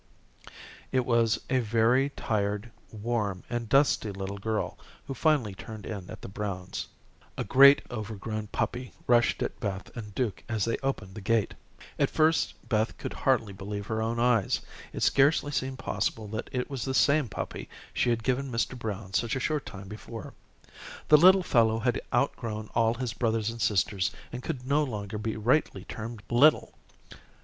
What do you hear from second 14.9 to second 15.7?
It scarcely